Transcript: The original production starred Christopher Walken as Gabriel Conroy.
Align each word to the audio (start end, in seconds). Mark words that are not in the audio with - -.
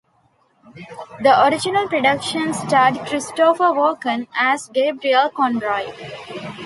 The 1.19 1.45
original 1.45 1.87
production 1.87 2.55
starred 2.55 2.95
Christopher 3.07 3.65
Walken 3.65 4.27
as 4.35 4.65
Gabriel 4.73 5.29
Conroy. 5.29 5.91